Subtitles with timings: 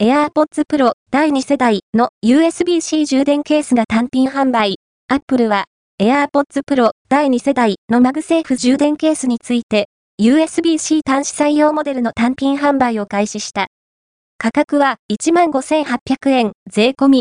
[0.00, 4.76] AirPods Pro 第2世代の USB-C 充電ケースが単品販売。
[5.08, 5.64] Apple は
[6.00, 9.88] AirPods Pro 第2世代の MagSafe 充電ケースについて
[10.22, 13.66] USB-C 端子採用モデルの単品販売を開始した。
[14.38, 17.16] 価格は15,800円税込み